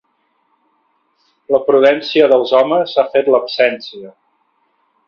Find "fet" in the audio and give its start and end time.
3.13-3.31